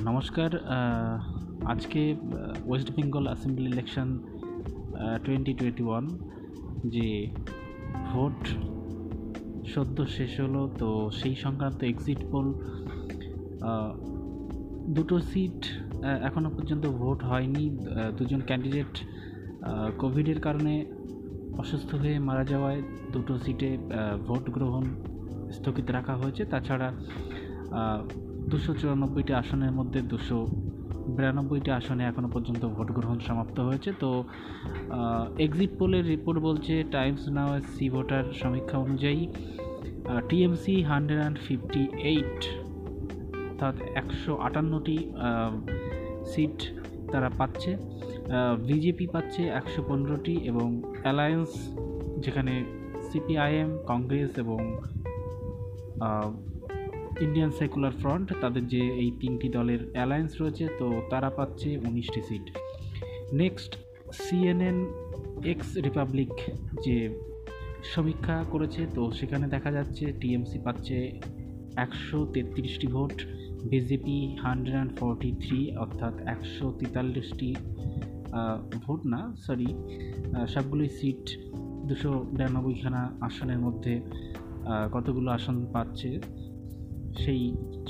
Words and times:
নমস্কার 0.00 0.50
আজকে 1.72 2.02
west 2.68 2.88
Bengal 2.96 3.24
assembly 3.30 3.68
election 3.74 4.08
twenty 5.24 5.52
twenty 5.58 5.84
one 5.88 6.04
যে 6.94 7.08
ভোট 8.10 8.40
সদ্য 9.72 9.96
শেষ 10.16 10.32
হলো, 10.44 10.62
তো 10.80 10.88
সেই 11.20 11.34
সংক্রান্ত 11.44 11.80
এক্সিট 11.84 12.20
পোল 12.30 12.46
দুটো 14.96 15.16
সিট 15.30 15.60
এখনও 16.28 16.50
পর্যন্ত 16.56 16.84
ভোট 17.00 17.18
হয়নি। 17.30 17.64
দুজন 18.18 18.40
ক্যান্ডিডেট 18.48 18.92
কোভিডের 20.00 20.40
কারণে 20.46 20.74
অসুস্থ 21.62 21.90
হয়ে 22.02 22.16
মারা 22.28 22.44
যাওয়ায় 22.52 22.80
দুটো 23.12 23.34
সিটে 23.44 23.70
ভোট 24.26 24.44
গ্রহণ 24.56 24.84
স্থগিত 25.56 25.86
রাখা 25.96 26.14
হয়েছে। 26.20 26.42
তাছাড়া 26.52 26.88
দুশো 28.50 28.72
চুরানব্বইটি 28.80 29.32
আসনের 29.32 29.72
মধ্যে 29.72 30.00
দুশো 30.12 30.38
বিরানব্বইটি 31.16 31.70
আসনে 31.78 32.02
এখনও 32.06 32.28
পর্যন্ত 32.34 32.62
ভোট 32.74 32.88
গ্রহণ 32.92 33.18
সমাপ্ত 33.28 33.56
হয়েছে। 33.60 33.90
তো 34.02 34.10
এক্সিট 35.44 35.72
পোলের 35.78 36.04
রিপোর্ট 36.06 36.38
বলছে 36.38 36.74
টাইমস 36.90 37.22
নাও 37.28 37.50
সি 37.74 37.86
ভোটার 37.90 38.24
সমীক্ষা 38.40 38.76
অনুযায়ী 38.78 39.20
TMC 40.28 40.74
hundred 40.82 41.20
and 41.20 41.38
fifty 41.38 41.82
eight 42.12 42.40
অর্থাৎ 43.50 43.76
একশো 43.94 44.32
আটান্নটি 44.36 44.98
সিট 46.32 46.58
তারা 47.12 47.28
পাচ্ছে 47.38 47.70
বিজেপি 48.66 49.06
পাচ্ছে 49.06 49.42
একশো 49.60 49.80
পনেরোটি 49.88 50.34
এবং 50.44 50.68
অ্যালায়েন্স 51.02 51.50
যেখানে 52.18 52.54
সিপিআইএম 53.08 53.70
কংগ্রেস 53.86 54.30
এবং 54.38 54.60
ইন্ডিয়ান 57.26 57.50
সেকুলার 57.60 57.94
ফ্রন্ট 58.00 58.28
তাদের 58.42 58.64
যে 58.74 58.82
এই 59.02 59.10
তিনটি 59.20 59.48
দলের 59.56 59.80
অ্যালায়েন্স 59.94 60.32
রয়েছে, 60.40 60.64
তো 60.80 60.86
তারা 61.10 61.30
পাচ্ছে 61.38 61.68
উনিশটি 61.88 62.20
seat 62.28 62.46
next 63.42 63.72
CNN 64.22 64.78
X 65.52 65.68
Republic 65.86 66.32
যে 66.84 66.96
সমীক্ষা 67.92 68.36
করেছে, 68.52 68.82
তো 68.96 69.02
সেখানে 69.18 69.46
দেখা 69.54 69.70
যাচ্ছে 69.76 70.04
টিএমসি 70.20 70.58
পাচ্ছে 70.66 70.96
একশো 71.84 72.18
তেত্রিশটি 72.34 72.88
vote 72.94 73.16
BJP 73.72 74.18
hundred 74.44 74.76
and 74.76 74.92
forty 74.98 75.30
three 75.42 75.60
অর্থাৎ 75.82 76.14
একশো 76.34 76.66
তেতাল্লিশটি 76.78 77.50
ভোট 78.84 79.00
না 79.12 79.20
সরি 79.44 79.68
সবগুলোই 80.52 80.90
সিট 80.98 81.24
দুশো 81.88 82.12
বিরানব্বইখানা 82.32 83.02
আসনের 83.26 83.60
মধ্যে 83.66 83.94
কতগুলো 84.94 85.28
আসন 85.38 85.56
পাচ্ছে। 85.74 86.10
সেই 87.22 87.42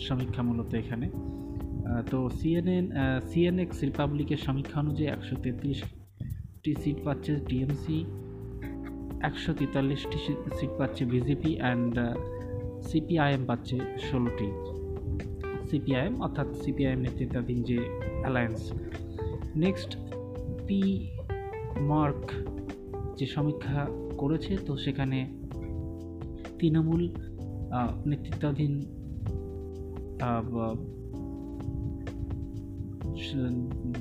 সমীক্ষা 0.07 0.43
মূলত 0.49 0.71
এখানে। 0.83 1.07
তো 2.11 2.19
সিএনএন 2.39 2.87
সিএনএক্স 3.31 3.79
রিপাবলিকের 3.89 4.41
সমীক্ষা 4.47 4.79
অনুযায়ী 4.81 5.09
একশো 5.17 5.35
তেত্রিশটি 5.45 6.73
সিট 6.83 6.99
পাচ্ছে 7.07 7.33
টিএমসি 7.49 7.99
একশো 9.29 9.53
তেতাল্লিশটি 9.59 10.19
সিট 10.59 10.73
পাচ্ছে 10.79 11.03
বিজেপি 11.13 11.53
অ্যান্ড 11.61 11.95
সিপিআইএম 12.91 13.43
পাচ্ছে 13.51 13.77
ষোলোটি 14.09 14.49
সিপিআইএম 15.71 16.15
অর্থাৎ 16.21 16.49
সিপিআইএম 16.63 17.01
নেতৃত্বাধীন 17.07 17.59
যে 17.69 17.79
অ্যালায়েন্স 18.23 18.61
নেক্সট 19.57 19.91
পি 20.67 20.81
মার্ক 21.91 22.25
যে 23.19 23.27
সমীক্ষা 23.27 23.81
করেছে, 24.21 24.53
তো 24.67 24.73
সেখানে 24.77 25.19
তৃণমূল 26.59 27.03
নেতৃত্বাধীন 28.07 28.73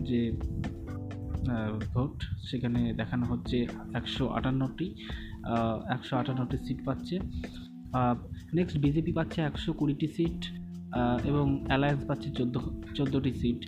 যে 0.10 0.22
ভোট, 1.94 2.16
সেখানে 2.50 2.94
দেখানো 2.94 3.26
হচ্ছে 3.26 3.58
একশো 4.00 4.24
আটান্নটি 4.38 4.88
একশো 5.96 6.14
আটান্নটি 6.18 6.58
সিট 6.66 6.80
পাচ্ছে। 6.86 7.16
নেক্সট 8.58 8.78
বিজেপি 8.78 9.12
পাচ্ছে 9.12 9.40
একশো 9.42 9.74
কুড়িটি 9.74 10.08
সিট 10.08 10.42
এবং 11.30 11.46
অ্যালায়েন্স 11.68 12.02
পাচ্ছে 12.08 12.30
চোদ্দ, 12.38 12.56
চোদ্দোটি 12.96 13.34
সিট। 13.42 13.62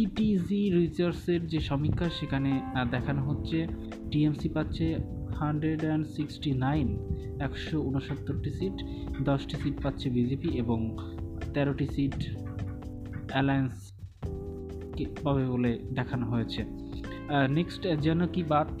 ইটিজি 0.00 0.62
রিসার্চের 0.70 1.42
যে 1.52 1.60
সমীক্ষা, 1.60 2.08
সেখানে 2.18 2.50
দেখানো 2.90 3.20
হচ্ছে 3.28 3.58
টিএমসি 4.10 4.48
পাচ্ছে 4.48 4.86
হান্ড্রেড 5.40 5.80
অ্যান্ড 5.84 6.04
সিক্সটি 6.06 6.50
নাইন 6.66 6.88
একশো 7.46 7.76
উনসত্তরটি 7.80 8.50
সিট, 8.58 8.76
দশটি 9.24 9.56
সিট 9.62 9.76
পাচ্ছে 9.82 10.06
বিজেপি 10.10 10.48
এবং 10.62 10.78
তেরোটি 11.54 11.86
সিট 11.94 12.18
অ্যালায়েন্স 13.32 13.72
পাবে 15.24 15.44
বলে 15.52 15.72
দেখানো 15.98 16.24
হয়েছে। 16.32 16.60
নেক্সট 17.58 17.82
জন 18.06 18.20
কি 18.34 18.42
বাত 18.52 18.72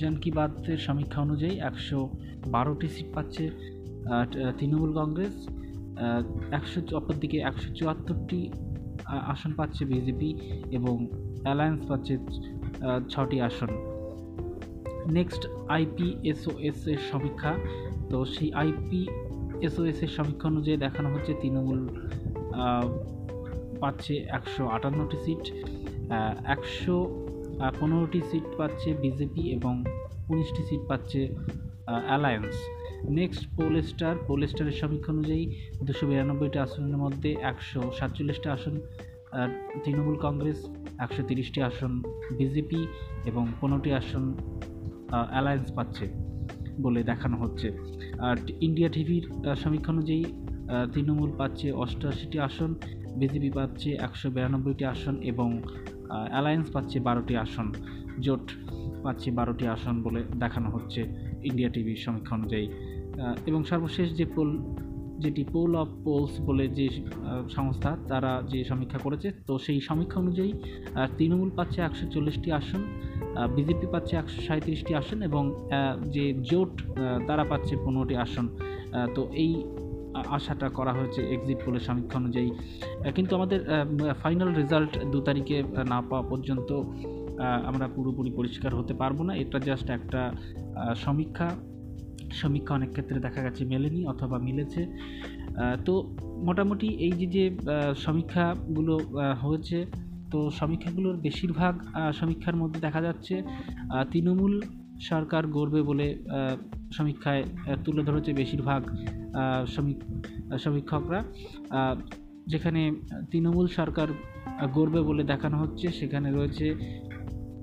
জন 0.00 0.14
কি 0.22 0.30
বাতের 0.36 0.78
সমীক্ষা 0.86 1.20
অনুযায়ী 1.26 1.54
একশো 1.68 1.98
বারোটি 2.54 2.88
সিট 2.94 3.08
পাচ্ছে 3.14 3.44
তৃণমূল 4.58 4.92
কংগ্রেস 5.00 5.36
একশো, 6.58 6.78
অপরদিকে 7.00 7.38
একশো 7.50 7.68
চুয়াত্তরটি 7.78 8.40
আসন 9.32 9.52
পাচ্ছে 9.58 9.82
বিজেপি 9.92 10.30
এবং 10.76 10.94
অ্যালায়েন্স 11.44 11.80
পাচ্ছে 11.88 12.14
ছটি 13.12 13.38
আসন। 13.48 13.70
নেক্সট 15.18 15.42
আইপিএসওএস 15.76 16.80
এর 16.92 17.00
সমীক্ষা। 17.10 17.52
তো 18.10 18.18
সেই 18.34 18.50
আইপিএসওএস 18.62 19.33
এর 19.64 19.72
সমীক্ষা 20.16 20.46
অনুযায়ী 20.52 20.76
দেখানো 20.84 21.08
হচ্ছে 21.14 21.32
তৃণমূল 21.40 21.80
পাচ্ছে 23.82 24.14
একশো 24.38 24.62
আটান্নটি 24.76 25.18
সিট 25.24 25.44
একশো 26.54 26.96
পনেরোটি 27.80 28.20
সিট 28.30 28.46
পাচ্ছে 28.58 28.88
বিজেপি 29.04 29.42
এবং 29.56 29.74
উনিশটি 30.32 30.62
সিট 30.68 30.82
পাচ্ছে 30.90 31.20
অ্যালায়েন্স। 32.08 32.54
নেক্সট 33.18 33.42
পোলেস্টার 33.56 34.14
পোলেস্টারের 34.28 34.76
সমীক্ষা 34.80 35.10
অনুযায়ী 35.14 35.44
দুশো 35.86 36.04
বিরানব্বইটি 36.08 36.58
আসনের 36.64 36.98
মধ্যে 37.04 37.30
একশো 37.50 37.80
সাতচল্লিশটি 37.98 38.48
আসন 38.56 38.74
তৃণমূল 39.82 40.16
কংগ্রেস, 40.26 40.58
একশো 41.04 41.22
তিরিশটি 41.28 41.60
আসন 41.68 41.92
বিজেপি 42.38 42.80
এবং 43.30 43.44
পনেরোটি 43.60 43.90
আসন 44.00 44.24
অ্যালায়েন্স 45.32 45.68
পাচ্ছে। 45.76 46.06
বলে 46.82 47.02
দেখানো 47.02 47.36
হচ্ছে। 47.36 47.68
আর 48.18 48.36
ইন্ডিয়া 48.60 48.88
টিভির 48.88 49.56
সমীক্ষা 49.56 49.92
অনুযায়ী 49.92 50.24
তৃণমূল 50.92 51.32
পাচ্ছে 51.38 51.72
অষ্টআশিটি 51.72 52.38
আসন, 52.38 52.74
বিজেপি 53.16 53.50
পাচ্ছে 53.50 53.92
একশো 53.92 54.30
বিরানব্বইটি 54.30 54.84
আসন 54.84 55.16
এবং 55.22 55.62
অ্যালায়েন্স 56.30 56.70
পাচ্ছে 56.70 57.00
বারোটি 57.00 57.36
আসন। 57.36 57.72
জোট 58.20 58.50
পাচ্ছে 59.02 59.30
বারোটি 59.30 59.66
আসন 59.66 60.02
বলে 60.02 60.22
দেখানো 60.38 60.70
হচ্ছে 60.70 61.00
ইন্ডিয়া 61.44 61.68
টিভির 61.68 61.96
সমীক্ষা 61.96 62.34
অনুযায়ী। 62.36 62.68
এবং 63.46 63.64
সর্বশেষ 63.64 64.16
যে 64.16 64.24
পোল, 64.24 64.50
যেটি 65.18 65.44
পোল 65.52 65.76
অফ 65.76 65.88
পোলস 66.04 66.40
বলে 66.40 66.68
যে 66.68 66.88
সংস্থা, 67.50 67.96
তারা 68.08 68.42
যে 68.50 68.64
সমীক্ষা 68.64 68.98
করেছে, 68.98 69.32
তো 69.46 69.58
সেই 69.58 69.80
সমীক্ষা 69.80 70.20
অনুযায়ী 70.20 70.52
তৃণমূল 71.18 71.50
পাচ্ছে 71.56 71.80
একশো 71.80 72.06
চল্লিশটি 72.06 72.52
আসন 72.52 72.82
বিজেপি 73.56 73.86
পাচ্ছে 73.92 74.16
একশো 74.16 74.42
সাঁত্রিশটি 74.42 74.94
আসন 74.94 75.22
এবং 75.22 75.44
যে 76.14 76.24
জোট 76.50 76.72
তারা 77.26 77.44
পাচ্ছে 77.44 77.76
পনেরোটি 77.84 78.16
আসন। 78.16 78.46
তো 79.14 79.22
এই 79.32 79.64
আশাটা 80.36 80.68
করা 80.68 80.92
হয়েছে 80.92 81.20
এক্সিট 81.34 81.58
পোলের 81.64 81.80
সমীক্ষা 81.80 82.18
অনুযায়ী। 82.18 82.50
কিন্তু 83.14 83.36
আমাদের 83.36 83.60
ফাইনাল 84.22 84.54
রেজাল্ট 84.54 84.92
দু 85.04 85.20
তারিখে 85.20 85.62
না 85.88 85.98
পাওয়া 86.10 86.28
পর্যন্ত 86.30 86.70
আমরা 87.68 87.88
পুরোপুরি 87.94 88.30
পরিষ্কার 88.30 88.74
হতে 88.74 88.94
পারব 88.94 89.22
না। 89.22 89.32
এটা 89.34 89.58
জাস্ট 89.58 89.90
একটা 89.90 90.20
সমীক্ষা। 90.96 91.48
সমীক্ষা 92.32 92.74
অনেক 92.74 92.90
ক্ষেত্রে 92.90 93.18
দেখা 93.20 93.42
গেছে 93.42 93.64
মেলেনি 93.64 94.06
অথবা 94.06 94.38
মিলেছে। 94.38 94.86
তো 95.84 95.92
মোটামুটি 96.46 96.86
এই 96.86 97.12
যে 97.12 97.26
যে 97.26 97.44
সমীক্ষাগুলো 97.96 98.94
হয়েছে 99.42 99.78
তো 100.34 100.50
সমীক্ষাগুলোর 100.50 101.16
বেশিরভাগ 101.16 101.78
সমীক্ষার 102.12 102.56
মধ্যে 102.56 102.80
দেখা 102.80 103.00
যাচ্ছে 103.00 103.42
তৃণমূল 104.10 104.60
সরকার 105.00 105.46
গড়বে 105.46 105.82
বলে 105.82 106.24
সমীক্ষায় 106.92 107.44
তুলে 107.84 108.02
ধরেছে 108.02 108.32
বেশিরভাগ 108.32 108.82
সমী- 109.66 110.58
সমীক্ষকরা। 110.58 111.24
যেখানে 112.46 112.92
তৃণমূল 113.30 113.66
সরকার 113.66 114.08
গড়বে 114.74 115.00
বলে 115.00 115.24
দেখানো 115.24 115.58
হচ্ছে, 115.58 115.88
সেখানে 115.88 116.32
রয়েছে 116.32 116.74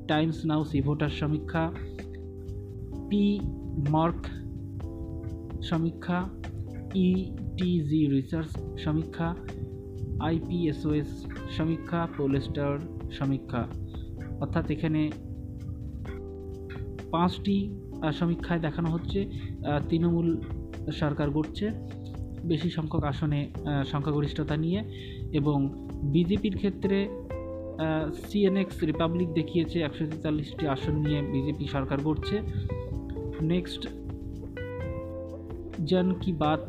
টাইমস 0.07 0.45
নাও 0.45 0.65
সি 0.65 0.81
ভোটার 0.81 1.09
সমীক্ষা, 1.09 1.71
পি 3.09 3.39
মার্ক 3.89 4.25
সমীক্ষা 5.63 6.29
ইটিজি 6.93 8.07
রিসার্চ 8.07 8.79
সমীক্ষা 8.79 9.35
আইপিএসওএস 10.27 11.11
সমীক্ষা 11.57 11.99
পোলেস্টার 12.17 12.73
সমীক্ষা। 13.17 13.61
অর্থাৎ 14.43 14.65
এখানে 14.75 15.01
পাঁচটি 17.11 17.57
সমীক্ষায় 18.19 18.61
দেখানো 18.61 18.89
হচ্ছে 18.89 19.19
তৃণমূল 19.89 20.27
সরকার 21.01 21.27
গড়ছে 21.29 21.67
বেশি 22.51 22.69
সংখ্যক 22.69 23.03
আসনে 23.11 23.41
সংখ্যাগরিষ্ঠতা 23.91 24.55
নিয়ে 24.57 24.79
এবং 25.39 25.57
বিজেপির 26.13 26.55
ক্ষেত্রে 26.57 26.97
সিএনএক্স 28.23 28.77
রিপাবলিক 28.83 29.29
দেখিয়েছে 29.33 29.77
একশো 29.79 30.03
তেতাল্লিশটি 30.05 30.63
আসন 30.67 30.95
নিয়ে 31.05 31.19
বিজেপি 31.33 31.65
সরকার 31.67 31.99
গড়ছে। 32.07 32.35
নেক্সট 33.41 33.81
জন 35.89 36.07
কি 36.21 36.31
বাত 36.43 36.65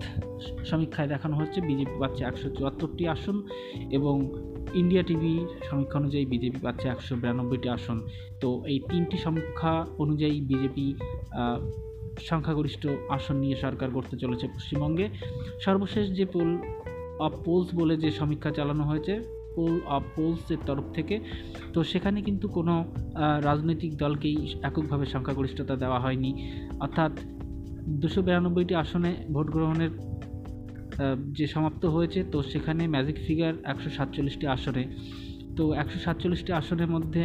সমীক্ষায় 0.68 1.08
দেখানো 1.08 1.34
হচ্ছে? 1.36 1.58
বিজেপি 1.60 1.96
পাচ্ছে 2.02 2.24
একশো 2.24 2.48
চুয়াত্তরটি 2.56 3.04
আসন 3.08 3.36
এবং 3.90 4.14
ইন্ডিয়া 4.74 5.02
টিভি 5.02 5.34
সমীক্ষা 5.68 5.98
অনুযায়ী 5.98 6.24
বিজেপি 6.24 6.58
পাচ্ছে 6.58 6.88
একশো 6.88 7.16
বিরানব্বইটি 7.16 7.68
আসন। 7.68 7.98
তো 8.40 8.48
এই 8.66 8.78
তিনটি 8.90 9.16
সমীক্ষা 9.16 9.86
অনুযায়ী 9.98 10.40
বিজেপি 10.40 10.86
সংখ্যাগরিষ্ঠ 12.30 12.82
আসন 13.16 13.36
নিয়ে 13.36 13.56
সরকার 13.56 13.88
গড়তে 13.90 14.16
চলেছে 14.16 14.46
পশ্চিমবঙ্গে। 14.48 15.08
সর্বশেষ 15.60 16.04
যে 16.18 16.24
পোল 16.24 16.50
অফ 17.26 17.32
পোলস 17.44 17.68
বলে 17.74 17.96
যে 17.96 18.10
সমীক্ষা 18.10 18.50
চালানো 18.50 18.84
হয়েছে, 18.84 19.14
পোল 19.56 19.80
অফ 19.86 20.02
পোলসের 20.16 20.60
তরফ 20.66 20.84
থেকে, 20.92 21.20
তো 21.74 21.84
সেখানে 21.84 22.22
কিন্তু 22.22 22.48
কোনো 22.48 22.84
রাজনৈতিক 23.42 23.96
দলকেই 23.96 24.36
এককভাবে 24.62 25.06
সংখ্যাগরিষ্ঠতা 25.06 25.76
দেওয়া 25.76 25.98
হয়নি। 26.00 26.30
অর্থাৎ 26.80 27.12
দুশো 28.02 28.20
বিরানব্বইটি 28.26 28.74
আসনে 28.82 29.10
ভোট 29.34 29.46
গ্রহণের 29.54 29.92
যে 31.38 31.46
সমাপ্ত 31.54 31.82
হয়েছে, 31.94 32.20
তো 32.32 32.38
সেখানে 32.52 32.82
ম্যাজিক 32.94 33.16
ফিগার 33.26 33.54
একশো 33.72 33.90
সাতচল্লিশটি 33.96 34.46
আসনে। 34.56 34.84
তো 35.56 35.64
একশো 35.82 35.98
সাতচল্লিশটি 36.04 36.50
আসনের 36.60 36.90
মধ্যে 36.94 37.22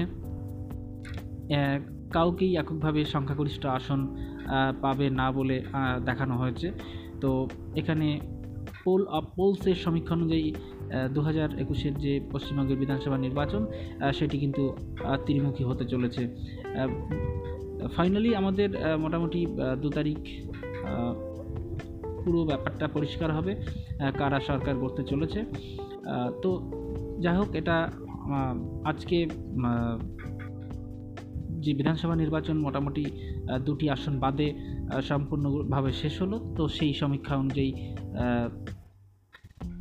কাউকেই 2.15 2.51
এককভাবে 2.61 3.01
সংখ্যাগরিষ্ঠ 3.05 3.63
আসন 3.77 3.99
পাবে 4.83 5.05
না 5.19 5.27
বলে 5.37 5.57
দেখানো 6.07 6.33
হয়েছে। 6.41 6.67
তো 7.21 7.29
এখানে 7.79 8.07
পোল 8.83 9.01
অফ 9.17 9.25
পোলসের 9.37 9.77
সমীক্ষা 9.83 10.13
অনুযায়ী 10.17 10.47
দু 11.15 11.19
হাজার 11.27 11.49
একুশের 11.63 11.93
যে 12.05 12.13
পশ্চিমবঙ্গের 12.33 12.77
বিধানসভা 12.81 13.17
নির্বাচন 13.25 13.61
সেটি 14.17 14.37
কিন্তু 14.43 14.63
ত্রিমুখী 15.25 15.63
হতে 15.69 15.85
চলেছে। 15.91 16.21
ফাইনালি 17.95 18.29
আমাদের 18.35 18.69
মোটামুটি 18.99 19.39
দু 19.81 19.89
তারিখ 19.89 20.19
পুরো 22.23 22.45
ব্যাপারটা 22.45 22.87
পরিষ্কার 22.87 23.29
হবে 23.31 23.51
কারা 24.17 24.39
সরকার 24.39 24.75
করতে 24.75 25.03
চলেছে। 25.03 25.39
তো 26.41 26.49
যাই 27.19 27.35
হোক, 27.37 27.49
এটা 27.55 27.77
আজকে 28.85 29.17
যে 31.63 31.71
বিধানসভা 31.73 32.15
নির্বাচন 32.15 32.57
মোটামুটি 32.57 33.03
দুটি 33.65 33.89
আসন 33.89 34.19
বাদে 34.19 34.47
সম্পূর্ণভাবে 35.01 35.91
শেষ 35.91 36.21
হলো। 36.21 36.37
তো 36.57 36.63
সেই 36.67 36.93
সমীক্ষা 36.93 37.35
অনুযায়ী 37.35 37.71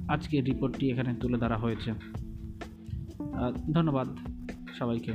আজকের 0.08 0.42
রিপোর্টটি 0.44 0.84
এখানে 0.90 1.12
তুলে 1.20 1.38
ধরা 1.38 1.56
হয়েছে। 1.56 1.90
ধন্যবাদ 3.72 4.06
সবাইকে। 4.78 5.12